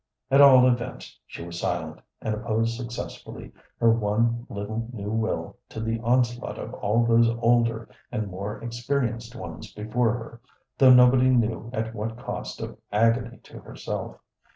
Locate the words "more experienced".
8.27-9.35